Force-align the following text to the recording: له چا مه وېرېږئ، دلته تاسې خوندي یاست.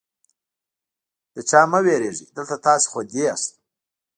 له 1.33 1.41
چا 1.49 1.61
مه 1.71 1.79
وېرېږئ، 1.85 2.25
دلته 2.35 2.55
تاسې 2.65 2.87
خوندي 2.91 3.19
یاست. 3.25 3.49